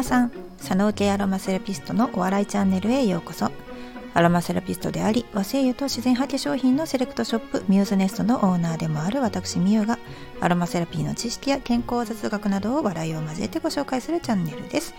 [0.00, 3.50] 皆さん佐野系アロマセラピストのお笑いチャンネルへようこそ。
[4.14, 9.98] アロマセラピストであり和製油と自然派化粧品のセレクトショップミューズネストのオーナーでもある私ミュウが
[10.40, 14.94] アロマセラピーの知識や健康雑学などを笑いを交えてご紹介するチャンネルです。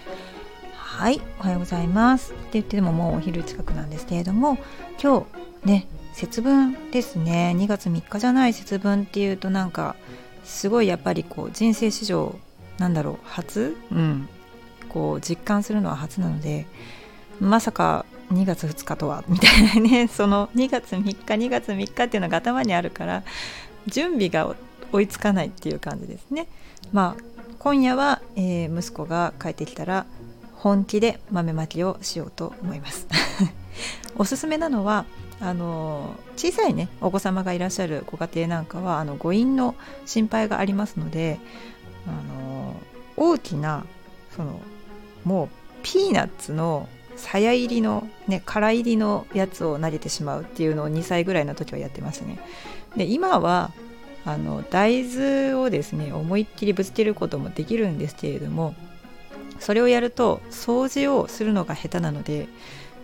[0.76, 2.34] はいおはようございます。
[2.34, 4.60] って言ってももうお昼近くなんですけれども
[5.02, 5.26] 今
[5.64, 7.56] 日ね節分ですね。
[7.58, 9.96] 2月3日じゃない節分っていうとなんか
[10.44, 12.36] すごいやっぱりこう人生史上
[12.78, 13.76] なんだろう初？
[13.92, 14.30] うん。
[14.92, 16.66] こう実感するのは初なので
[17.40, 23.24] まさか2月2日とはみたいなね その2月3日2月3日っていうのが頭にあるから
[23.88, 24.54] 準備が
[24.92, 26.48] 追いつかないっていう感じですね。
[26.92, 27.24] まあ
[27.60, 30.06] 今夜は、えー、息子が帰ってきたら
[30.56, 33.08] 本気で豆まきをしようと思います。
[34.18, 35.06] おすすめなのは
[35.40, 41.40] あの小さいねお子様がいらっしゃるご家庭なんかはあの誤飲の心配がありますので
[42.06, 42.76] あの
[43.16, 43.86] 大きな
[44.36, 44.60] その
[45.24, 45.50] もう
[45.84, 52.40] ピーナッツのさや入りのね殻入りのやつを投げてしまうっていうのを2歳ぐらいの時はやってましたね。
[52.96, 53.72] で今は
[54.26, 58.76] あの大豆をですね思いっきりぶつけることもできるんですけれども
[59.60, 62.48] それをやると掃除をするのが下手なので、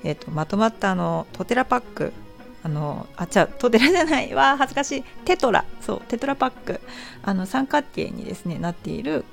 [0.04, 2.14] えーと、まとまったあのトテラパック
[2.64, 6.82] あのあちゃトテラじゃないわ恥ずかしいテトラそうテトラパック
[7.24, 9.24] あの三角形にですねなっている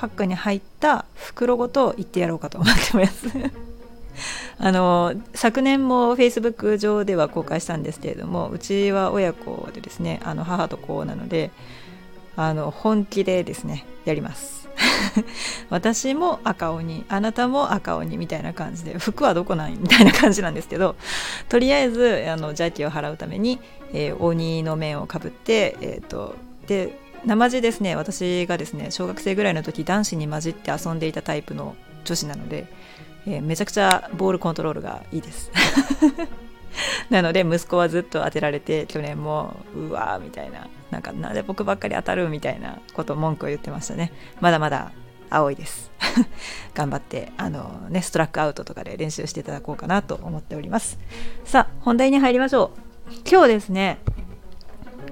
[0.00, 3.26] パックに入った袋ごと行ってやろうかと思ってます。
[4.58, 11.50] あの昨年も Facebook 上では公開したんですけれどもうちは親子でですねあの母と子なので
[12.34, 14.68] あの本気でですねやります。
[15.68, 20.96] 私も赤鬼あなたも赤鬼みたいな感じで服はどこないみたいな感じなんですけど
[21.50, 23.60] とりあえずあの邪気を払うために、
[23.92, 27.96] えー、鬼の面をかぶって、えーと、で生地ですね。
[27.96, 32.66] 私がですね小学生ぐらいの時男子に混じって遊んでいたタイプの女子なので、
[33.26, 35.50] えー、めちゃくちゃボールコントロールがいいです。
[37.10, 44.12] なので息子はずっと当てられて去年もうわーみたいななんかなんで僕ばっかり当たるみたいなこと文句を言ってましたね。
[44.40, 44.92] まだまだ
[45.28, 45.90] 青いです。
[46.74, 50.98] 頑張ってあのねストラックアウトとかで練習していただこうかなと思っております。
[51.44, 52.90] さあ本題に入りましょう。
[53.28, 53.98] 今日ですね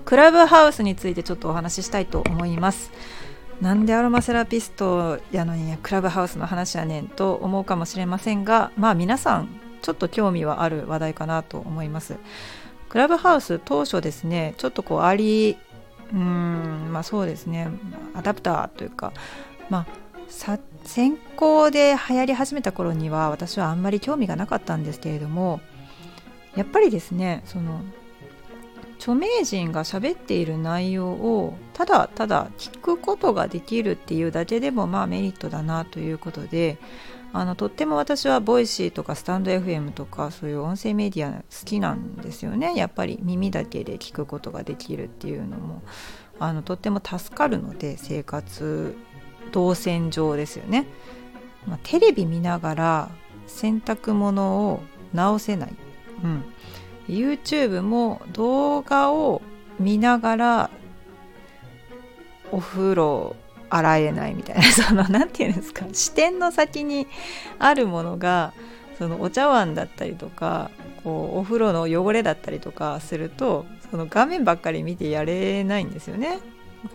[0.08, 2.90] クラブハウスについてちょっとお話ししたいと思います。
[3.60, 9.50] なんでアロマセラピストやのにクラブハウスの話やねんと思うかもしれませんがまあ皆さん
[9.82, 12.16] ちょっと興味はある話題かなと思います。
[12.88, 15.58] クラブハウス当初ですねちょっとこうあり
[16.14, 17.68] うんまあそうですね
[18.14, 19.12] アダプターというか
[19.68, 25.60] まあ先行で流行り始めた頃には私はあんまり興味がなかったんですけれども
[26.56, 27.82] やっぱりですねその
[28.98, 36.78] 著名人が喋っている内容をただただ聞くことができるっていうだけでもまあメリットだなということで
[37.32, 42.74] あのとっても私は Voicy とかスタンド FM とかそういう音声メディア好きなんですよね。
[42.74, 45.82] やっぱり耳だけで聞くことができるっていうのも。
[46.40, 48.96] あのとっても助かるので生活
[49.52, 50.86] 動線上ですよね、
[51.66, 53.10] まあ、テレビ見ながら
[53.46, 54.82] 洗濯物を
[55.12, 55.74] 直せない、
[56.22, 56.44] うん、
[57.08, 59.42] YouTube も動画を
[59.80, 60.70] 見ながら
[62.50, 63.36] お風呂
[63.70, 64.62] 洗えないみたいな。
[64.72, 65.86] その何て言うんですか。
[65.92, 67.06] 視点の先に
[67.58, 68.52] あるものが
[68.98, 70.70] そのお茶碗だったりとか
[71.04, 76.38] こうお風呂の汚れだったりとかするとその画面ばっかり見てやれないんですよね。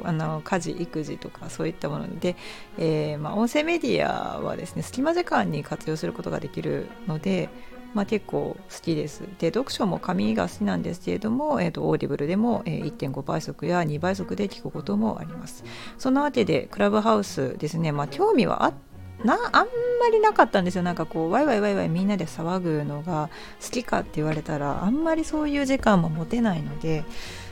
[0.04, 2.38] あの家事育児とかそういったもので、
[2.78, 7.50] えー、まあ、音声メディアはですね隙間時間に活用することができるので、
[7.94, 9.24] まあ、結構好きです。
[9.40, 15.64] で読書も紙が好きなんですけれども、えーと、 Audible でも、えー、1.5倍速や2倍速で聞くこともあります。
[15.98, 19.68] そんなわけでクラブハウスですね、まあ、興味はあ、あん
[20.00, 23.30] まりなかったんですよなんかこうワイワイワイワイみんなで騒ぐのが
[23.64, 27.06] 好きかって言われたらあんまりそういう時間も持てないので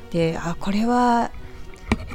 [0.09, 1.31] であこれは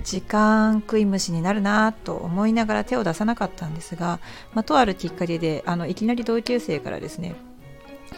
[0.05, 4.21] 時間食い虫になるなと思いながら手を出さなかったんですが、
[4.53, 7.35] まあ、とあるきっかけであのいきなり同級生からですね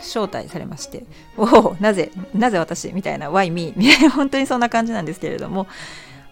[0.01, 1.05] 招待されまして
[1.37, 5.67] おおなぜなぜ私みたいな Why me みたいな 本当にそんな感じなんですけれども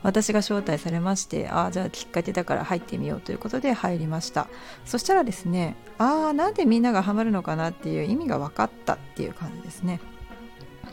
[0.03, 4.47] 私が招待されましてああじゃあきっかけだから入ってみようということで入りました。
[4.85, 10.01] そしたらですねああなんでみんながハマるのかなっていう意味が分かったっていう感じですね。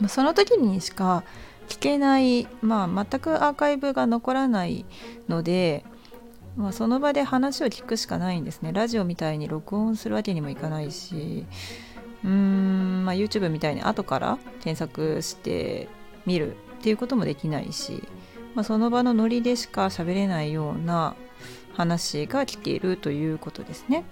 [0.08, 1.22] その時にしか
[1.68, 4.84] 聞けない、まあ、全くアーカイブが残らない
[5.28, 5.84] ので
[6.56, 8.72] まあ、その場で話を聞くしかないんですね。
[8.72, 11.46] ラジオみたいに録音するわけにもいかないし
[12.24, 12.53] うーん、
[13.14, 15.88] あ、YouTube みたいに後から検索して
[16.26, 18.02] 見るっていうこともできないし、
[18.54, 21.16] まあ、その場のノリでしか喋れないような
[21.74, 24.04] 話が来ているということですね。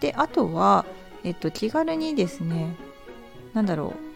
[0.00, 0.84] であとは、
[1.24, 2.76] えっと、気軽にですね
[3.54, 4.12] 何だろう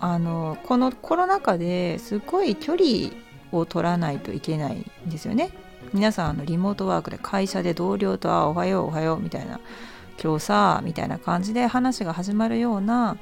[0.00, 3.10] あのこのコロナ禍ですごい距離
[3.52, 5.50] を取らないといけないんですよね
[5.92, 9.60] 皆さんあのリモートワークで会社で同僚と「あおはようおはよう」みたいな
[10.22, 13.16] 「今日さ」みたいな感じで話が始まるような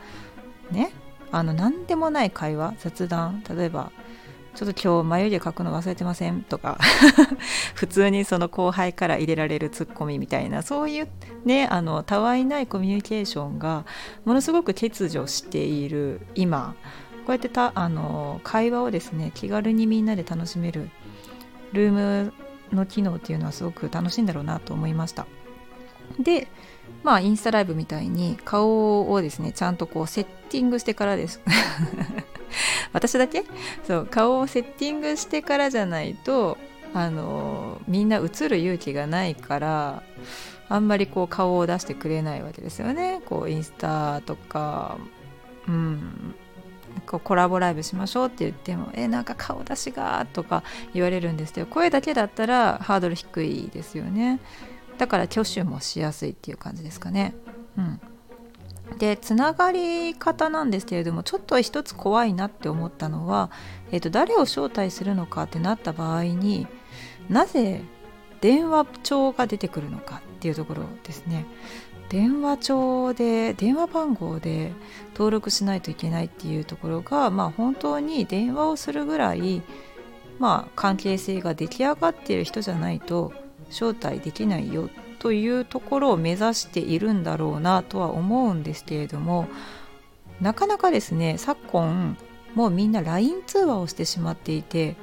[0.71, 0.93] ね
[1.33, 3.43] あの何でもない会話雑談。
[3.49, 3.91] 例えば
[4.55, 6.43] ちょっと今日眉毛描くの忘れてません？
[6.43, 6.79] とか
[7.75, 11.09] 普通にその後輩から入れられるツッコミみたいなそういう
[11.45, 13.85] ねあのたわいないコミュニケーションが
[14.25, 16.75] ものすごく欠如している今。
[17.27, 20.91] こうやってたあの会話をですね気軽にみんなで楽しめる
[21.73, 22.33] ルーム
[22.73, 25.27] の機能っていうのはすごく楽しいんだろうなと思いました。
[26.21, 26.47] で
[27.03, 31.41] まあインスタライブみたいに顔をですねちゃんとこうセッティングしてからです。
[32.93, 33.45] 私だけ？
[33.87, 36.59] そう顔をセッティングしてからじゃないと
[36.95, 40.03] あのみんな映る勇気がないから
[40.69, 43.21] あんまりこう顔を出してくれないわけですよね。
[43.27, 44.99] こうインスタとか
[45.69, 46.35] うん。
[47.05, 50.63] こうコラボライブしましょうって言ってもえなんか顔出しがとか
[50.95, 54.41] 言われるんですけど声だけだったらハードル低いですよね。
[54.99, 57.35] だから挙手もしやすいっていう感じですかね。
[57.77, 58.01] うん。
[58.99, 63.51] でつながり方なんですけれどもちょっと一つ怖いなって思ったのは、
[63.91, 66.69] えーと、誰を招待するのかってなった場合に
[67.29, 67.83] なぜ
[68.41, 71.47] 電話帳が出てくるのかっていうところですね。
[72.09, 74.73] 電話帳で電話番号で
[75.15, 79.63] 登録しないといけないっていうところが、まあ、本当に電話をするぐらい、
[80.39, 83.33] まあ、関係性が出来上がっている人じゃないと
[83.71, 89.49] 招待できないよというところを目指しているんだろうなとは思うんですけれども
[90.41, 92.17] なかなかですね昨今
[92.55, 94.97] もうみんな LINE 通話をしてしまっていて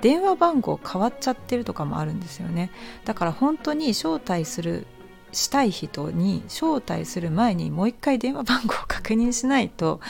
[0.00, 2.72] 電話番号変わっちゃってるとかもあるんですよね。
[3.04, 4.86] だから本当に招待する
[5.32, 10.00] したい人に招待する前にもう一回電話番号を確認しないと,、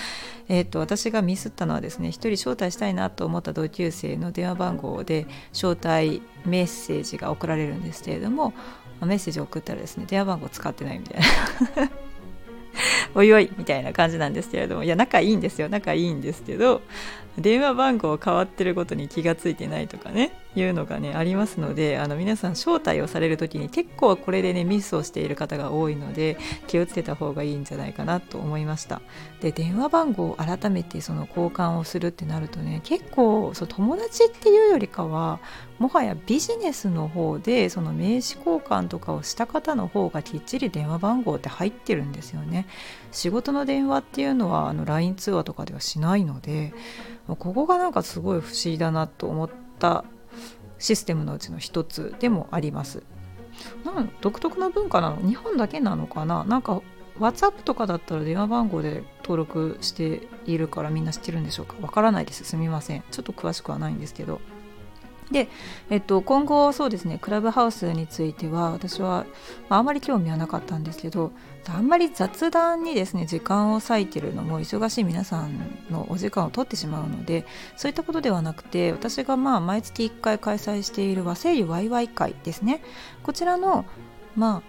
[0.54, 8.52] えーと、私がミスったのはですね一人招待したいなと思った同級生の電話番号で招待メッセージが送られるんですけれども
[9.00, 11.20] メッセージを送ったらですね電話番号使ってないみたい
[11.87, 11.90] な。
[13.14, 16.82] おいおいみたいな感じなんですけれどもいや仲いいんですよ仲いいんですけど
[17.38, 26.37] 電話番号変わってることに気がついてないとかねいうのがねありますのであの皆さん招待をされる時に結構これでねミスをしている方が多いので
[26.67, 29.00] 気をつけた方がいいんじゃないかなと思いました。
[29.40, 35.40] で電話番号を改めてその交換をするってなるとね結構そう友達っていうよりかは
[35.78, 42.67] もはやビジネスの方でその名刺交換とかをした方の方がきっちり電話番号って入ってるんですよね。
[43.11, 46.73] 仕事の電話っていうのはあの LINE 通話とかではしないので
[47.27, 50.05] ここがなんかすごい不思議だなと思った
[50.79, 53.03] システムのうちの一つでもあります。
[53.85, 55.17] なん独特な文化なの。
[55.17, 56.45] 日本だけなのかな。
[56.45, 56.83] なんか
[57.19, 61.77] WhatsApp とかだったら電話番号で登録しているからみんな知ってるんでしょうか。
[61.81, 62.45] わからないです。
[62.45, 63.05] すみません。
[63.11, 64.41] ちょっと詳しくはないんですけど。
[65.32, 65.49] で、
[65.90, 69.26] えっと、今後そうですねクラブハウスについては私は、
[69.69, 71.32] あ、あまり興味はなかったんですけど
[71.69, 77.46] あんまり雑談にですね時間を割いてるのも忙しい皆さんのお時間を取ってしまうので
[77.76, 82.83] そういったことではなくて私がまあ毎月1回開催している和製油ワイワイ会ですね。
[83.23, 83.85] こちらの,、
[84.37, 84.62] ま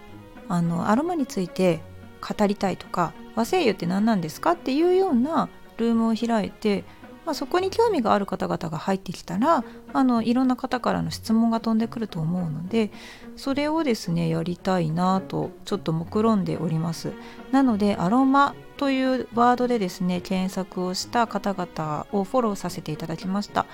[0.48, 1.80] あ、あのアロマについて
[2.20, 6.84] 語りたいとか和製油って何なんですかっていうようなルームを開いて
[7.24, 12.90] まあ、そこに興味がある方々が入ってきたらあのいろんな方からの質問が飛んでくると思うので
[13.36, 17.12] それをですねやりたいなとちょっと目論んでおります。
[17.50, 23.66] なのでアロマというワードでですね検索をした方々をフォローさせていただきました。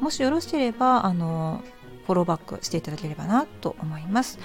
[0.00, 1.62] もしよろしければあの
[2.06, 4.38] フォローバックしていただければなと思います。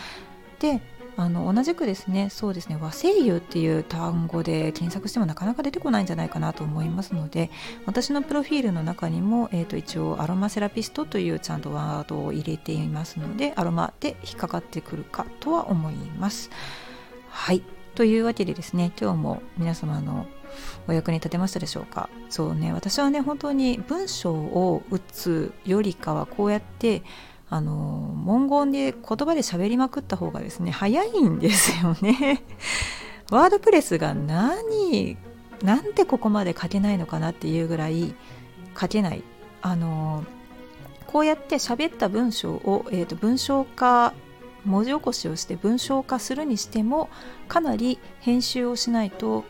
[0.60, 0.82] で
[1.16, 7.52] あの同じくですねそうですね和声優っていう単語で検索してもなかなか出てこないんじゃないかなと思いますので
[7.86, 16.50] 私のプロフィールの中にも、えー、と一応アロマセラピストというちゃんとワードを入れていますのでアロマで引っかかってくるかとは思います。
[17.30, 17.62] はい。
[17.96, 20.26] というわけでですね今日も皆様の
[20.88, 22.10] お役に立てましたでしょうか？
[22.30, 27.04] そうね私はね本当に文章を打つよりかはこうやって
[27.50, 32.44] あの文言で言葉で喋りまくった方がですね早いんですよね。
[33.30, 35.18] ワードプレスが何
[35.64, 38.14] なんでここまで書けないのかなっていうぐらい
[38.80, 39.24] 書けない。
[39.62, 40.26] あの
[41.08, 44.14] こうやって喋った文章を、えーと、文章化
[44.66, 47.10] 文字起こしをして文章化するにしても
[47.48, 49.44] かなり編集をしないと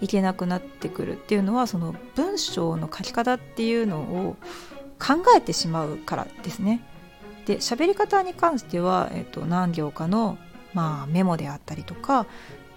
[0.00, 4.36] いけなくなってくるっていうのはその文章の書き方っていうのを
[4.98, 6.82] 考えてしまうからですね。
[7.46, 10.36] で喋り方に関しては、えっと、何行かの、
[10.74, 12.26] まあ、メモであったりとか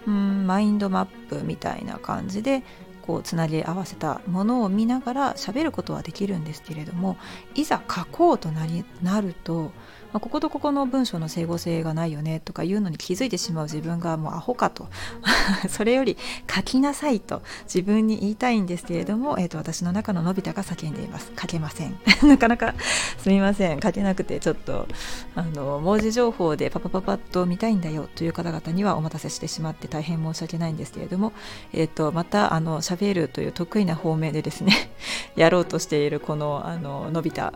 [0.06, 2.62] うんマインドマップみたいな感じで
[3.10, 7.16] こうつなぎ合わせたものを見ながら喋ることはできるんですけれども
[7.56, 9.72] いざ書こうとなりなると
[10.12, 14.88] まあ、こことここの文章の整合性がないよねとかいうのに気づいてしまう自分がもうアホかと。
[15.68, 16.16] それより
[16.52, 21.32] 書きなさいと自分に言いたいんですけれども、えー、と私の中ののび太が叫んでいます。
[21.40, 21.98] 書けません。
[22.26, 22.74] なかなか
[23.18, 23.80] すみません。
[23.80, 24.88] 書けなくてちょっと
[25.36, 31.32] あの文字情報でパパパパッと見たいんだよという方々にはお待たせしてしまって大変申し訳ないんですけれども、
[31.72, 34.90] えー、とまたあの喋るという得意な方面でですね
[35.36, 37.52] やろうとしているこのあののび太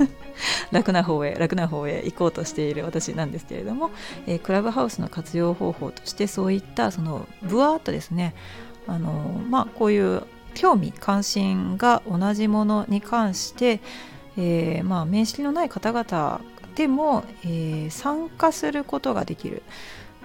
[0.72, 3.90] 楽な方へ楽な方へ行こうとしている私なんですけれども、
[4.26, 8.34] えー、クラブハウスの活用方法としてそういったそのぶわーっとですね
[8.86, 9.12] あの
[9.48, 10.22] まあこういう
[10.54, 13.80] 興味関心が同じものに関して、
[14.36, 16.40] えー、まあ面識のない方々
[16.74, 19.62] でも、えー、参加することができる。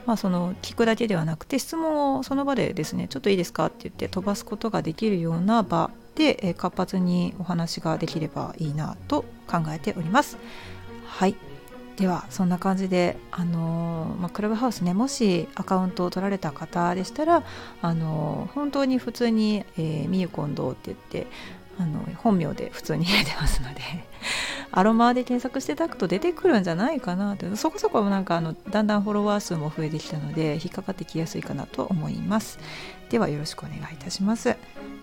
[0.05, 3.67] まあ、その聞くだけではなくて質問をその場でですねちょっといいですか？
[3.67, 10.37] って言って飛ばすことができるような場で、活発にお話ができればいいなと考えております。
[11.05, 11.35] はい。
[11.97, 17.43] ではそんな感じで、あの、まあ、クラブハウスねもしアカウントを取られた方でしたら、
[17.81, 21.27] あの、本当に普通に「えー、みゆこんどう」って言って
[21.79, 23.81] あの本名で普通に入れてますので。
[24.71, 27.55] アロマで検索していただくと出てくるんじゃないかなと。
[27.55, 32.59] そこそこなんかあのだんだんフォロワー数も増えてきたので引っかかってきやすいかなと思います。
[33.09, 34.55] ではよろしくお願いいたします。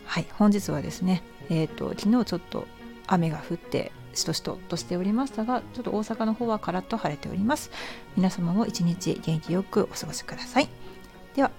[0.04, 2.66] はい本日はですねえっ、ー、と昨日ちょっと
[3.06, 7.70] 雨が降ってしとしととしておりましたがちょっと大阪の方はカラッと晴れております。
[8.16, 10.68] 皆様も一日元気よくお過ごしください。
[11.34, 11.50] では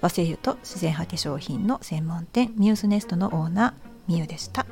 [0.00, 3.72] 和製油と自然派化粧品の専門店ミューズネストのオーナー
[4.06, 4.66] みゆでした。